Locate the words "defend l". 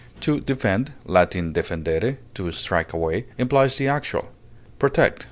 0.39-1.27